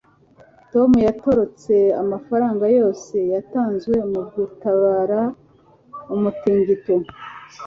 [0.71, 5.21] tom yatorotse amafaranga yose yatanzwe mu gutabara
[6.15, 6.95] umutingito